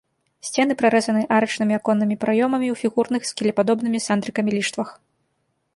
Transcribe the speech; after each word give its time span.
Сцены 0.45 0.75
прарэзаны 0.79 1.21
арачнымі 1.35 1.73
аконнымі 1.79 2.15
праёмамі 2.23 2.67
ў 2.75 2.81
фігурных 2.85 3.21
з 3.29 3.37
кілепадобнымі 3.41 3.99
сандрыкамі 4.07 4.49
ліштвах. 4.59 4.89